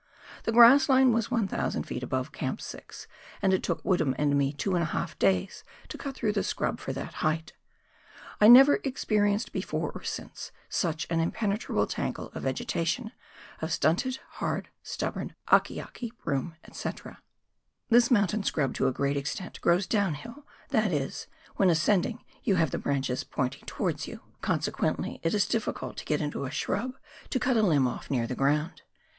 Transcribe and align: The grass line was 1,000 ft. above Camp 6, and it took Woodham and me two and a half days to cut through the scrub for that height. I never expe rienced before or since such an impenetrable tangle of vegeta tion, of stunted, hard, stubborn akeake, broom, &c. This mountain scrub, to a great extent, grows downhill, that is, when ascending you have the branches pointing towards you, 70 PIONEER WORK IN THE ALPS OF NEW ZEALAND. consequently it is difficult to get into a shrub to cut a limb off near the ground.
The 0.45 0.51
grass 0.51 0.89
line 0.89 1.13
was 1.13 1.29
1,000 1.29 1.85
ft. 1.85 2.01
above 2.01 2.31
Camp 2.31 2.59
6, 2.59 3.05
and 3.39 3.53
it 3.53 3.61
took 3.61 3.85
Woodham 3.85 4.15
and 4.17 4.35
me 4.35 4.51
two 4.51 4.73
and 4.73 4.81
a 4.81 4.87
half 4.87 5.15
days 5.19 5.63
to 5.89 5.97
cut 5.99 6.15
through 6.15 6.31
the 6.33 6.41
scrub 6.43 6.79
for 6.79 6.91
that 6.91 7.13
height. 7.21 7.53
I 8.39 8.47
never 8.47 8.79
expe 8.79 9.19
rienced 9.21 9.51
before 9.51 9.91
or 9.91 10.01
since 10.03 10.51
such 10.69 11.05
an 11.11 11.19
impenetrable 11.19 11.85
tangle 11.85 12.31
of 12.33 12.41
vegeta 12.45 12.83
tion, 12.87 13.11
of 13.61 13.71
stunted, 13.71 14.17
hard, 14.37 14.69
stubborn 14.81 15.35
akeake, 15.49 16.17
broom, 16.25 16.55
&c. 16.73 16.89
This 17.91 18.09
mountain 18.09 18.41
scrub, 18.41 18.73
to 18.73 18.87
a 18.87 18.91
great 18.91 19.17
extent, 19.17 19.61
grows 19.61 19.85
downhill, 19.85 20.47
that 20.69 20.91
is, 20.91 21.27
when 21.57 21.69
ascending 21.69 22.23
you 22.41 22.55
have 22.55 22.71
the 22.71 22.79
branches 22.79 23.23
pointing 23.23 23.65
towards 23.67 24.07
you, 24.07 24.13
70 24.13 24.17
PIONEER 24.17 24.31
WORK 24.31 24.33
IN 24.33 24.41
THE 24.41 24.47
ALPS 24.47 24.67
OF 24.67 24.81
NEW 24.81 24.81
ZEALAND. 24.81 24.97
consequently 24.97 25.19
it 25.29 25.35
is 25.35 25.47
difficult 25.47 25.97
to 25.97 26.05
get 26.05 26.21
into 26.21 26.45
a 26.45 26.49
shrub 26.49 26.95
to 27.29 27.39
cut 27.39 27.55
a 27.57 27.61
limb 27.61 27.87
off 27.87 28.09
near 28.09 28.25
the 28.25 28.33
ground. 28.33 28.81